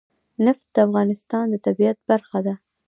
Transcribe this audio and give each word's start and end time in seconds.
نفت 0.45 0.67
د 0.73 0.77
افغانستان 0.87 1.45
د 1.49 1.55
طبیعت 1.65 1.97
برخه 2.09 2.39
ده. 2.45 2.53